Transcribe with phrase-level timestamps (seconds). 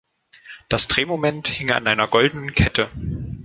[0.67, 2.89] Das Drehmoment hing an einer goldenen Kette.